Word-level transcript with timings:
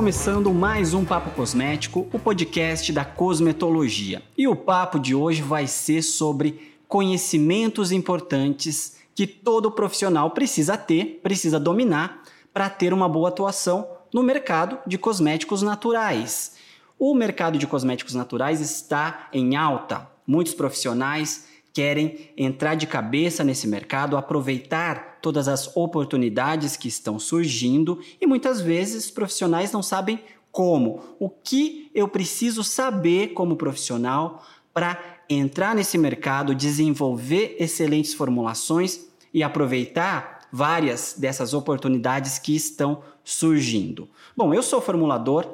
começando 0.00 0.50
mais 0.54 0.94
um 0.94 1.04
Papo 1.04 1.30
Cosmético, 1.32 2.08
o 2.10 2.18
podcast 2.18 2.90
da 2.90 3.04
cosmetologia. 3.04 4.22
E 4.36 4.48
o 4.48 4.56
papo 4.56 4.98
de 4.98 5.14
hoje 5.14 5.42
vai 5.42 5.66
ser 5.66 6.00
sobre 6.00 6.74
conhecimentos 6.88 7.92
importantes 7.92 8.96
que 9.14 9.26
todo 9.26 9.70
profissional 9.70 10.30
precisa 10.30 10.78
ter, 10.78 11.20
precisa 11.22 11.60
dominar 11.60 12.22
para 12.50 12.70
ter 12.70 12.94
uma 12.94 13.06
boa 13.06 13.28
atuação 13.28 13.86
no 14.10 14.22
mercado 14.22 14.78
de 14.86 14.96
cosméticos 14.96 15.60
naturais. 15.60 16.56
O 16.98 17.14
mercado 17.14 17.58
de 17.58 17.66
cosméticos 17.66 18.14
naturais 18.14 18.62
está 18.62 19.28
em 19.34 19.54
alta. 19.54 20.08
Muitos 20.26 20.54
profissionais 20.54 21.49
querem 21.72 22.30
entrar 22.36 22.74
de 22.74 22.86
cabeça 22.86 23.44
nesse 23.44 23.66
mercado, 23.66 24.16
aproveitar 24.16 25.18
todas 25.22 25.48
as 25.48 25.76
oportunidades 25.76 26.76
que 26.76 26.88
estão 26.88 27.18
surgindo 27.18 28.00
e 28.20 28.26
muitas 28.26 28.60
vezes 28.60 29.10
profissionais 29.10 29.72
não 29.72 29.82
sabem 29.82 30.20
como. 30.50 31.00
O 31.18 31.28
que 31.28 31.90
eu 31.94 32.08
preciso 32.08 32.64
saber 32.64 33.28
como 33.28 33.56
profissional 33.56 34.44
para 34.72 34.98
entrar 35.28 35.74
nesse 35.74 35.96
mercado, 35.96 36.54
desenvolver 36.54 37.56
excelentes 37.58 38.14
formulações 38.14 39.06
e 39.32 39.42
aproveitar 39.42 40.40
várias 40.52 41.14
dessas 41.16 41.54
oportunidades 41.54 42.38
que 42.38 42.54
estão 42.56 43.02
surgindo. 43.22 44.08
Bom, 44.36 44.52
eu 44.52 44.62
sou 44.62 44.80
formulador, 44.80 45.46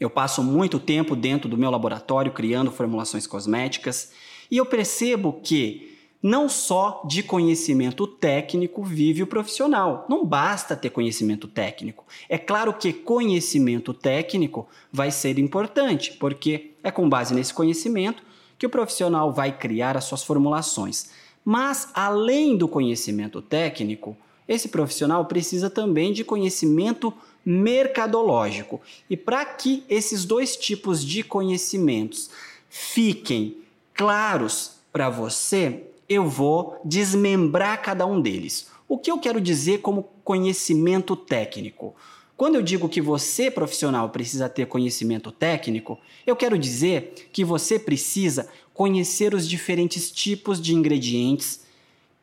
eu 0.00 0.08
passo 0.08 0.42
muito 0.42 0.80
tempo 0.80 1.14
dentro 1.14 1.48
do 1.48 1.58
meu 1.58 1.70
laboratório 1.70 2.32
criando 2.32 2.70
formulações 2.70 3.26
cosméticas 3.26 4.12
e 4.52 4.58
eu 4.58 4.66
percebo 4.66 5.40
que 5.42 5.96
não 6.22 6.46
só 6.46 7.02
de 7.08 7.22
conhecimento 7.22 8.06
técnico 8.06 8.84
vive 8.84 9.22
o 9.22 9.26
profissional. 9.26 10.04
Não 10.10 10.26
basta 10.26 10.76
ter 10.76 10.90
conhecimento 10.90 11.48
técnico. 11.48 12.04
É 12.28 12.36
claro 12.36 12.74
que 12.74 12.92
conhecimento 12.92 13.94
técnico 13.94 14.68
vai 14.92 15.10
ser 15.10 15.38
importante, 15.38 16.12
porque 16.20 16.72
é 16.84 16.90
com 16.90 17.08
base 17.08 17.34
nesse 17.34 17.54
conhecimento 17.54 18.22
que 18.58 18.66
o 18.66 18.70
profissional 18.70 19.32
vai 19.32 19.56
criar 19.56 19.96
as 19.96 20.04
suas 20.04 20.22
formulações. 20.22 21.08
Mas, 21.42 21.88
além 21.94 22.54
do 22.54 22.68
conhecimento 22.68 23.40
técnico, 23.40 24.14
esse 24.46 24.68
profissional 24.68 25.24
precisa 25.24 25.70
também 25.70 26.12
de 26.12 26.24
conhecimento 26.24 27.12
mercadológico. 27.42 28.82
E 29.08 29.16
para 29.16 29.46
que 29.46 29.82
esses 29.88 30.26
dois 30.26 30.58
tipos 30.58 31.02
de 31.02 31.22
conhecimentos 31.22 32.28
fiquem 32.68 33.61
claros 33.94 34.76
para 34.92 35.08
você, 35.08 35.84
eu 36.08 36.28
vou 36.28 36.80
desmembrar 36.84 37.82
cada 37.82 38.06
um 38.06 38.20
deles. 38.20 38.68
O 38.88 38.98
que 38.98 39.10
eu 39.10 39.18
quero 39.18 39.40
dizer 39.40 39.80
como 39.80 40.08
conhecimento 40.22 41.16
técnico? 41.16 41.94
Quando 42.36 42.56
eu 42.56 42.62
digo 42.62 42.88
que 42.88 43.00
você, 43.00 43.50
profissional, 43.50 44.08
precisa 44.10 44.48
ter 44.48 44.66
conhecimento 44.66 45.30
técnico, 45.30 45.98
eu 46.26 46.34
quero 46.34 46.58
dizer 46.58 47.28
que 47.32 47.44
você 47.44 47.78
precisa 47.78 48.48
conhecer 48.74 49.34
os 49.34 49.48
diferentes 49.48 50.10
tipos 50.10 50.60
de 50.60 50.74
ingredientes 50.74 51.62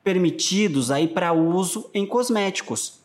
permitidos 0.03 0.91
aí 0.91 1.07
para 1.07 1.31
uso 1.31 1.89
em 1.93 2.05
cosméticos. 2.05 2.99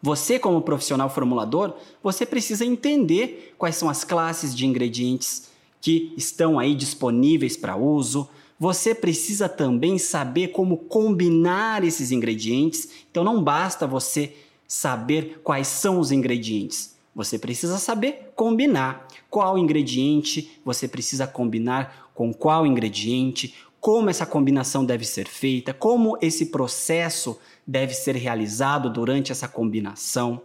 Você, 0.00 0.38
como 0.38 0.62
profissional 0.62 1.10
formulador, 1.10 1.74
você 2.02 2.24
precisa 2.24 2.64
entender 2.64 3.54
quais 3.58 3.76
são 3.76 3.88
as 3.88 4.04
classes 4.04 4.54
de 4.54 4.66
ingredientes 4.66 5.48
que 5.80 6.12
estão 6.16 6.58
aí 6.58 6.74
disponíveis 6.74 7.56
para 7.56 7.76
uso. 7.76 8.28
Você 8.58 8.94
precisa 8.94 9.48
também 9.48 9.98
saber 9.98 10.48
como 10.48 10.76
combinar 10.76 11.84
esses 11.84 12.10
ingredientes. 12.10 12.88
Então 13.10 13.22
não 13.22 13.42
basta 13.42 13.86
você 13.86 14.34
saber 14.66 15.40
quais 15.42 15.68
são 15.68 15.98
os 15.98 16.12
ingredientes. 16.12 16.96
Você 17.14 17.38
precisa 17.38 17.78
saber 17.78 18.32
combinar 18.36 19.08
qual 19.30 19.58
ingrediente 19.58 20.60
você 20.64 20.86
precisa 20.86 21.26
combinar 21.26 22.10
com 22.14 22.32
qual 22.32 22.66
ingrediente, 22.66 23.54
como 23.80 24.10
essa 24.10 24.26
combinação 24.26 24.84
deve 24.84 25.04
ser 25.04 25.28
feita, 25.28 25.72
como 25.72 26.18
esse 26.20 26.46
processo 26.46 27.38
deve 27.66 27.94
ser 27.94 28.16
realizado 28.16 28.90
durante 28.90 29.30
essa 29.30 29.46
combinação. 29.46 30.42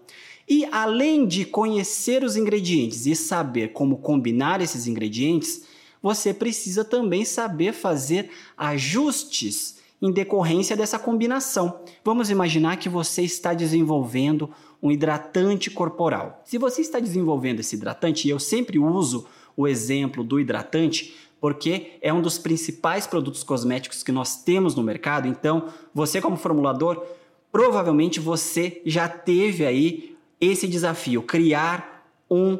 E 0.47 0.65
além 0.65 1.25
de 1.25 1.45
conhecer 1.45 2.23
os 2.23 2.35
ingredientes 2.35 3.05
e 3.05 3.15
saber 3.15 3.69
como 3.69 3.97
combinar 3.97 4.61
esses 4.61 4.87
ingredientes, 4.87 5.63
você 6.01 6.33
precisa 6.33 6.83
também 6.83 7.23
saber 7.23 7.73
fazer 7.73 8.29
ajustes 8.57 9.81
em 10.01 10.11
decorrência 10.11 10.75
dessa 10.75 10.99
combinação. 10.99 11.79
Vamos 12.03 12.29
imaginar 12.29 12.75
que 12.75 12.89
você 12.89 13.21
está 13.21 13.53
desenvolvendo 13.53 14.49
um 14.81 14.91
hidratante 14.91 15.71
corporal. 15.71 16.41
Se 16.43 16.57
você 16.57 16.81
está 16.81 16.99
desenvolvendo 16.99 17.61
esse 17.61 17.77
hidratante, 17.77 18.27
e 18.27 18.31
eu 18.31 18.37
sempre 18.37 18.77
uso 18.77 19.25
o 19.55 19.65
exemplo 19.65 20.21
do 20.21 20.41
hidratante, 20.41 21.15
porque 21.39 21.97
é 22.01 22.13
um 22.13 22.21
dos 22.21 22.37
principais 22.37 23.07
produtos 23.07 23.43
cosméticos 23.43 24.03
que 24.03 24.11
nós 24.11 24.43
temos 24.43 24.75
no 24.75 24.83
mercado, 24.83 25.25
então 25.25 25.69
você 25.93 26.19
como 26.19 26.35
formulador, 26.35 27.01
provavelmente 27.49 28.19
você 28.19 28.81
já 28.85 29.07
teve 29.07 29.65
aí 29.65 30.12
esse 30.39 30.67
desafio, 30.67 31.21
criar 31.23 32.07
um 32.29 32.57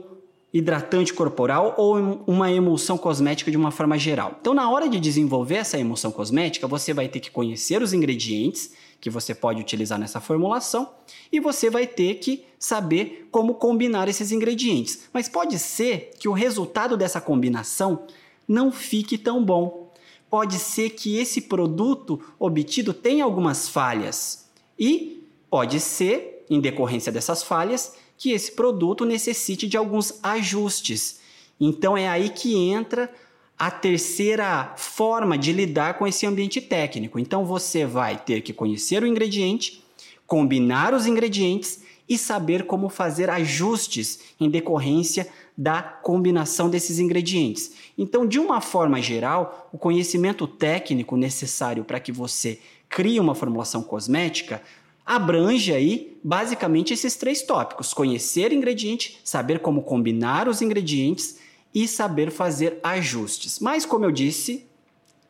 hidratante 0.54 1.12
corporal 1.12 1.74
ou 1.78 2.24
uma 2.28 2.52
emulsão 2.52 2.96
cosmética 2.96 3.50
de 3.50 3.58
uma 3.58 3.72
forma 3.72 3.98
geral. 3.98 4.38
Então, 4.40 4.54
na 4.54 4.70
hora 4.70 4.88
de 4.88 5.00
desenvolver 5.00 5.56
essa 5.56 5.80
emulsão 5.80 6.12
cosmética, 6.12 6.68
você 6.68 6.94
vai 6.94 7.08
ter 7.08 7.20
que 7.20 7.32
conhecer 7.32 7.82
os 7.82 7.92
ingredientes 7.92 8.72
que 9.02 9.10
você 9.10 9.34
pode 9.34 9.60
utilizar 9.60 10.00
nessa 10.00 10.22
formulação 10.22 10.92
e 11.32 11.40
você 11.40 11.72
vai 11.72 11.88
ter 11.88 12.16
que 12.16 12.46
saber 12.60 13.28
como 13.32 13.56
combinar 13.56 14.08
esses 14.08 14.32
ingredientes. 14.32 15.10
Mas 15.12 15.28
pode 15.28 15.58
ser 15.58 16.12
que 16.20 16.30
o 16.30 16.34
resultado 16.34 16.96
dessa 16.96 17.20
combinação 17.20 18.04
não 18.48 18.72
fique 18.72 19.18
tão 19.18 19.44
bom. 19.44 19.92
Pode 20.30 20.60
ser 20.60 20.92
que 20.92 21.18
esse 21.18 21.42
produto 21.42 22.20
obtido 22.40 22.94
tenha 22.94 23.24
algumas 23.24 23.68
falhas 23.68 24.50
e 24.78 25.28
pode 25.50 25.80
ser 25.80 26.33
em 26.54 26.60
decorrência 26.60 27.12
dessas 27.12 27.42
falhas, 27.42 27.96
que 28.18 28.32
esse 28.32 28.52
produto 28.52 29.06
necessite 29.06 29.68
de 29.68 29.76
alguns 29.76 30.20
ajustes. 30.22 31.20
Então 31.60 31.98
é 31.98 32.08
aí 32.08 32.30
que 32.30 32.56
entra 32.56 33.12
a 33.58 33.72
terceira 33.72 34.74
forma 34.76 35.38
de 35.38 35.52
lidar 35.52 35.96
com 35.96 36.06
esse 36.06 36.26
ambiente 36.26 36.62
técnico. 36.62 37.18
Então 37.18 37.46
você 37.46 37.86
vai 37.86 38.18
ter 38.18 38.42
que 38.42 38.54
conhecer 38.54 39.02
o 39.02 39.08
ingrediente, 39.08 39.84
combinar 40.28 40.94
os 40.94 41.06
ingredientes 41.06 41.82
e 42.08 42.18
saber 42.18 42.66
como 42.66 42.90
fazer 42.90 43.30
ajustes 43.30 44.20
em 44.40 44.50
decorrência 44.50 45.28
da 45.58 45.82
combinação 45.82 46.70
desses 46.70 47.00
ingredientes. 47.00 47.72
Então, 47.98 48.28
de 48.28 48.40
uma 48.40 48.60
forma 48.60 49.02
geral, 49.02 49.70
o 49.72 49.78
conhecimento 49.78 50.46
técnico 50.48 51.16
necessário 51.16 51.84
para 51.84 52.00
que 52.00 52.12
você 52.12 52.60
crie 52.90 53.20
uma 53.20 53.34
formulação 53.34 53.82
cosmética 53.82 54.62
abrange 55.06 55.74
aí 55.74 56.18
basicamente 56.24 56.94
esses 56.94 57.16
três 57.16 57.42
tópicos: 57.42 57.94
conhecer 57.94 58.54
ingrediente, 58.54 59.20
saber 59.24 59.60
como 59.60 59.84
combinar 59.84 60.48
os 60.48 60.62
ingredientes 60.62 61.40
e 61.74 61.88
saber 61.88 62.32
fazer 62.32 62.80
ajustes. 62.84 63.60
Mas, 63.60 63.86
como 63.86 64.06
eu 64.06 64.12
disse, 64.12 64.66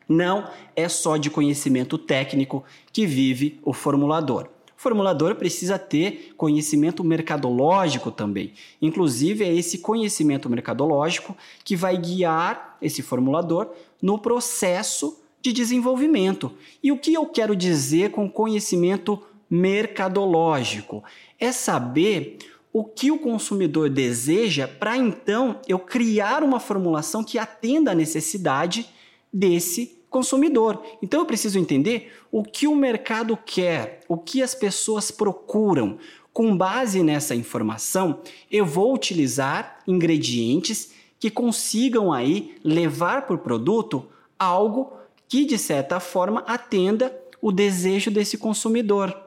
não 0.08 0.48
é 0.76 0.88
só 0.88 1.16
de 1.16 1.30
conhecimento 1.30 1.96
técnico 1.96 2.64
que 2.92 3.06
vive 3.06 3.58
o 3.62 3.72
formulador. 3.72 4.48
O 4.76 4.82
formulador 4.84 5.34
precisa 5.36 5.78
ter 5.78 6.34
conhecimento 6.36 7.02
mercadológico 7.02 8.10
também. 8.10 8.52
Inclusive, 8.82 9.42
é 9.42 9.54
esse 9.54 9.78
conhecimento 9.78 10.50
mercadológico 10.50 11.34
que 11.64 11.74
vai 11.74 11.96
guiar 11.96 12.76
esse 12.82 13.00
formulador 13.00 13.70
no 14.02 14.18
processo 14.18 15.22
de 15.40 15.52
desenvolvimento. 15.52 16.52
E 16.82 16.92
o 16.92 16.98
que 16.98 17.14
eu 17.14 17.24
quero 17.26 17.56
dizer 17.56 18.10
com 18.10 18.28
conhecimento 18.28 19.22
mercadológico. 19.54 21.04
É 21.38 21.52
saber 21.52 22.38
o 22.72 22.82
que 22.82 23.12
o 23.12 23.18
consumidor 23.18 23.88
deseja 23.88 24.66
para 24.66 24.96
então 24.96 25.60
eu 25.68 25.78
criar 25.78 26.42
uma 26.42 26.58
formulação 26.58 27.22
que 27.22 27.38
atenda 27.38 27.92
à 27.92 27.94
necessidade 27.94 28.88
desse 29.32 29.96
consumidor. 30.10 30.82
Então 31.00 31.20
eu 31.20 31.26
preciso 31.26 31.58
entender 31.58 32.12
o 32.32 32.42
que 32.42 32.66
o 32.66 32.74
mercado 32.74 33.36
quer, 33.36 34.00
o 34.08 34.16
que 34.16 34.42
as 34.42 34.54
pessoas 34.54 35.10
procuram. 35.10 35.98
Com 36.32 36.56
base 36.56 37.00
nessa 37.00 37.32
informação, 37.32 38.20
eu 38.50 38.66
vou 38.66 38.92
utilizar 38.92 39.78
ingredientes 39.86 40.92
que 41.20 41.30
consigam 41.30 42.12
aí 42.12 42.56
levar 42.64 43.24
para 43.24 43.36
o 43.36 43.38
produto 43.38 44.04
algo 44.36 44.92
que 45.28 45.44
de 45.44 45.56
certa 45.56 46.00
forma 46.00 46.40
atenda 46.40 47.16
o 47.40 47.52
desejo 47.52 48.10
desse 48.10 48.36
consumidor. 48.36 49.23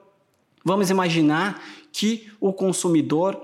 Vamos 0.67 0.89
imaginar 0.89 1.63
que 1.93 2.29
o 2.41 2.51
consumidor, 2.51 3.41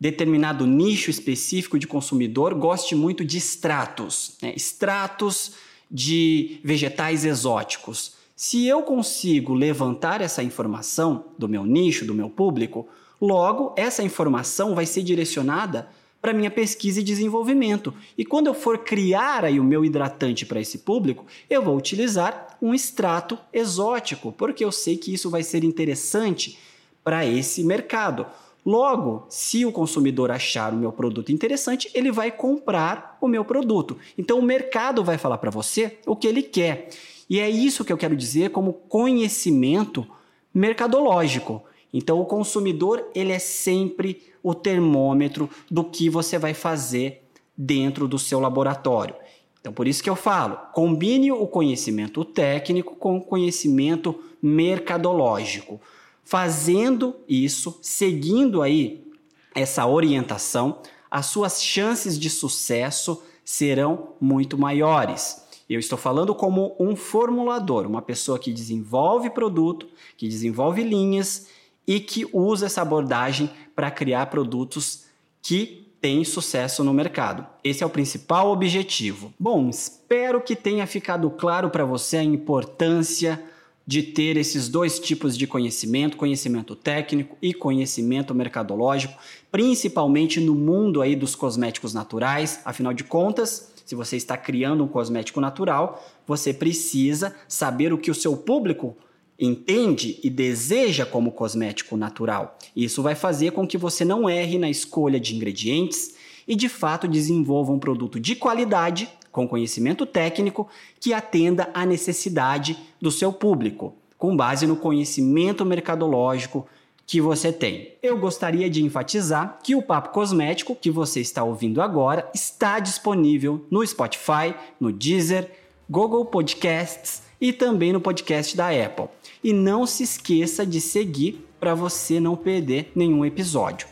determinado 0.00 0.66
nicho 0.66 1.08
específico 1.08 1.78
de 1.78 1.86
consumidor, 1.86 2.52
goste 2.52 2.96
muito 2.96 3.24
de 3.24 3.38
extratos, 3.38 4.36
né? 4.42 4.52
extratos 4.56 5.52
de 5.88 6.58
vegetais 6.64 7.24
exóticos. 7.24 8.14
Se 8.34 8.66
eu 8.66 8.82
consigo 8.82 9.54
levantar 9.54 10.20
essa 10.20 10.42
informação 10.42 11.26
do 11.38 11.48
meu 11.48 11.64
nicho, 11.64 12.04
do 12.04 12.12
meu 12.12 12.28
público, 12.28 12.88
logo 13.20 13.72
essa 13.76 14.02
informação 14.02 14.74
vai 14.74 14.84
ser 14.84 15.04
direcionada 15.04 15.88
para 16.24 16.32
minha 16.32 16.50
pesquisa 16.50 17.00
e 17.00 17.02
desenvolvimento. 17.02 17.92
E 18.16 18.24
quando 18.24 18.46
eu 18.46 18.54
for 18.54 18.78
criar 18.78 19.44
aí 19.44 19.60
o 19.60 19.64
meu 19.64 19.84
hidratante 19.84 20.46
para 20.46 20.58
esse 20.58 20.78
público, 20.78 21.26
eu 21.50 21.60
vou 21.60 21.76
utilizar 21.76 22.56
um 22.62 22.72
extrato 22.72 23.38
exótico, 23.52 24.32
porque 24.32 24.64
eu 24.64 24.72
sei 24.72 24.96
que 24.96 25.12
isso 25.12 25.28
vai 25.28 25.42
ser 25.42 25.64
interessante 25.64 26.58
para 27.04 27.26
esse 27.26 27.62
mercado. 27.62 28.24
Logo, 28.64 29.26
se 29.28 29.66
o 29.66 29.70
consumidor 29.70 30.30
achar 30.30 30.72
o 30.72 30.78
meu 30.78 30.90
produto 30.90 31.30
interessante, 31.30 31.90
ele 31.92 32.10
vai 32.10 32.30
comprar 32.30 33.18
o 33.20 33.28
meu 33.28 33.44
produto. 33.44 33.98
Então 34.16 34.38
o 34.38 34.42
mercado 34.42 35.04
vai 35.04 35.18
falar 35.18 35.36
para 35.36 35.50
você 35.50 35.98
o 36.06 36.16
que 36.16 36.26
ele 36.26 36.42
quer. 36.42 36.88
E 37.28 37.38
é 37.38 37.50
isso 37.50 37.84
que 37.84 37.92
eu 37.92 37.98
quero 37.98 38.16
dizer 38.16 38.48
como 38.48 38.72
conhecimento 38.72 40.06
mercadológico. 40.54 41.62
Então 41.96 42.20
o 42.20 42.26
consumidor, 42.26 43.08
ele 43.14 43.30
é 43.30 43.38
sempre 43.38 44.20
o 44.42 44.52
termômetro 44.52 45.48
do 45.70 45.84
que 45.84 46.10
você 46.10 46.36
vai 46.36 46.52
fazer 46.52 47.22
dentro 47.56 48.08
do 48.08 48.18
seu 48.18 48.40
laboratório. 48.40 49.14
Então 49.60 49.72
por 49.72 49.86
isso 49.86 50.02
que 50.02 50.10
eu 50.10 50.16
falo, 50.16 50.58
combine 50.72 51.30
o 51.30 51.46
conhecimento 51.46 52.24
técnico 52.24 52.96
com 52.96 53.18
o 53.18 53.22
conhecimento 53.22 54.20
mercadológico. 54.42 55.80
Fazendo 56.24 57.14
isso, 57.28 57.78
seguindo 57.80 58.60
aí 58.60 59.06
essa 59.54 59.86
orientação, 59.86 60.80
as 61.08 61.26
suas 61.26 61.62
chances 61.62 62.18
de 62.18 62.28
sucesso 62.28 63.22
serão 63.44 64.14
muito 64.20 64.58
maiores. 64.58 65.44
Eu 65.70 65.78
estou 65.78 65.96
falando 65.96 66.34
como 66.34 66.74
um 66.78 66.96
formulador, 66.96 67.86
uma 67.86 68.02
pessoa 68.02 68.38
que 68.38 68.52
desenvolve 68.52 69.30
produto, 69.30 69.86
que 70.16 70.26
desenvolve 70.26 70.82
linhas 70.82 71.46
e 71.86 72.00
que 72.00 72.26
usa 72.32 72.66
essa 72.66 72.82
abordagem 72.82 73.50
para 73.74 73.90
criar 73.90 74.26
produtos 74.26 75.04
que 75.42 75.84
têm 76.00 76.24
sucesso 76.24 76.84
no 76.84 76.92
mercado. 76.92 77.46
Esse 77.62 77.82
é 77.82 77.86
o 77.86 77.90
principal 77.90 78.50
objetivo. 78.50 79.32
Bom, 79.38 79.68
espero 79.68 80.40
que 80.40 80.54
tenha 80.54 80.86
ficado 80.86 81.30
claro 81.30 81.70
para 81.70 81.84
você 81.84 82.18
a 82.18 82.22
importância 82.22 83.42
de 83.86 84.02
ter 84.02 84.36
esses 84.36 84.68
dois 84.68 84.98
tipos 84.98 85.36
de 85.36 85.46
conhecimento, 85.46 86.16
conhecimento 86.16 86.74
técnico 86.74 87.36
e 87.40 87.52
conhecimento 87.52 88.34
mercadológico, 88.34 89.14
principalmente 89.50 90.40
no 90.40 90.54
mundo 90.54 91.02
aí 91.02 91.14
dos 91.14 91.34
cosméticos 91.34 91.92
naturais. 91.92 92.60
Afinal 92.64 92.94
de 92.94 93.04
contas, 93.04 93.72
se 93.84 93.94
você 93.94 94.16
está 94.16 94.36
criando 94.36 94.82
um 94.82 94.88
cosmético 94.88 95.40
natural, 95.40 96.02
você 96.26 96.52
precisa 96.54 97.34
saber 97.46 97.92
o 97.92 97.98
que 97.98 98.10
o 98.10 98.14
seu 98.14 98.36
público 98.36 98.96
entende 99.38 100.18
e 100.22 100.30
deseja 100.30 101.04
como 101.04 101.32
cosmético 101.32 101.96
natural. 101.96 102.58
Isso 102.74 103.02
vai 103.02 103.14
fazer 103.14 103.52
com 103.52 103.66
que 103.66 103.76
você 103.76 104.04
não 104.04 104.28
erre 104.28 104.58
na 104.58 104.70
escolha 104.70 105.18
de 105.18 105.34
ingredientes 105.34 106.14
e 106.46 106.54
de 106.54 106.68
fato 106.68 107.08
desenvolva 107.08 107.72
um 107.72 107.78
produto 107.78 108.20
de 108.20 108.36
qualidade 108.36 109.08
com 109.32 109.48
conhecimento 109.48 110.06
técnico 110.06 110.68
que 111.00 111.12
atenda 111.12 111.68
à 111.74 111.84
necessidade 111.84 112.78
do 113.00 113.10
seu 113.10 113.32
público, 113.32 113.92
com 114.16 114.36
base 114.36 114.64
no 114.66 114.76
conhecimento 114.76 115.64
mercadológico 115.64 116.66
que 117.04 117.20
você 117.20 117.52
tem. 117.52 117.94
Eu 118.00 118.16
gostaria 118.16 118.70
de 118.70 118.82
enfatizar 118.82 119.58
que 119.62 119.74
o 119.74 119.82
Papo 119.82 120.10
Cosmético 120.10 120.76
que 120.76 120.90
você 120.90 121.20
está 121.20 121.42
ouvindo 121.42 121.82
agora 121.82 122.30
está 122.32 122.78
disponível 122.78 123.66
no 123.68 123.84
Spotify, 123.84 124.54
no 124.78 124.92
Deezer, 124.92 125.50
Google 125.90 126.24
Podcasts 126.26 127.23
e 127.40 127.52
também 127.52 127.92
no 127.92 128.00
podcast 128.00 128.56
da 128.56 128.68
Apple. 128.68 129.08
E 129.42 129.52
não 129.52 129.86
se 129.86 130.02
esqueça 130.02 130.64
de 130.64 130.80
seguir 130.80 131.46
para 131.60 131.74
você 131.74 132.20
não 132.20 132.36
perder 132.36 132.92
nenhum 132.94 133.24
episódio. 133.24 133.88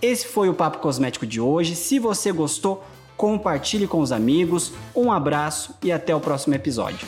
Esse 0.00 0.26
foi 0.26 0.48
o 0.48 0.54
Papo 0.54 0.78
Cosmético 0.78 1.26
de 1.26 1.40
hoje. 1.40 1.74
Se 1.74 1.98
você 1.98 2.30
gostou, 2.30 2.84
compartilhe 3.16 3.86
com 3.86 4.00
os 4.00 4.12
amigos. 4.12 4.72
Um 4.94 5.10
abraço 5.10 5.74
e 5.82 5.90
até 5.90 6.14
o 6.14 6.20
próximo 6.20 6.54
episódio. 6.54 7.06